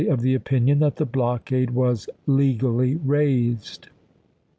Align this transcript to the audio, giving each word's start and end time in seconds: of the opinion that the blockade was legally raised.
of 0.09 0.21
the 0.21 0.33
opinion 0.33 0.79
that 0.79 0.95
the 0.95 1.05
blockade 1.05 1.69
was 1.69 2.09
legally 2.25 2.95
raised. 2.95 3.89